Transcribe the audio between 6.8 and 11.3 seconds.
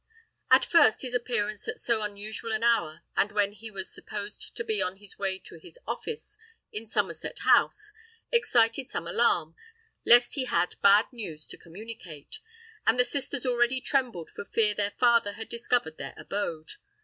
Somerset House, excited some alarm, lest he had bad